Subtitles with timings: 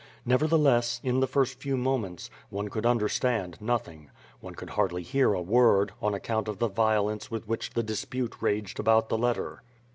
[0.25, 4.09] Nevertheless, in the first few moments, one could understand nothing.
[4.39, 7.83] One could hardly hear a word, on ac count of the violence with which the
[7.83, 9.61] dispute raged about the letter.